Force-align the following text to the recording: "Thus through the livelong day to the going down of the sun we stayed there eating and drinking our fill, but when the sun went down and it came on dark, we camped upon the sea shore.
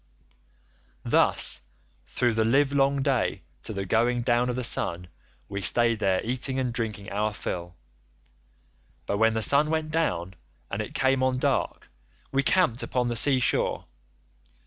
"Thus 1.05 1.61
through 2.07 2.33
the 2.33 2.43
livelong 2.43 3.03
day 3.03 3.43
to 3.61 3.71
the 3.71 3.85
going 3.85 4.23
down 4.23 4.49
of 4.49 4.55
the 4.55 4.63
sun 4.63 5.09
we 5.47 5.61
stayed 5.61 5.99
there 5.99 6.21
eating 6.23 6.57
and 6.57 6.73
drinking 6.73 7.11
our 7.11 7.31
fill, 7.35 7.75
but 9.05 9.19
when 9.19 9.35
the 9.35 9.43
sun 9.43 9.69
went 9.69 9.91
down 9.91 10.33
and 10.71 10.81
it 10.81 10.95
came 10.95 11.21
on 11.21 11.37
dark, 11.37 11.87
we 12.31 12.41
camped 12.41 12.81
upon 12.81 13.09
the 13.09 13.15
sea 13.15 13.37
shore. 13.39 13.85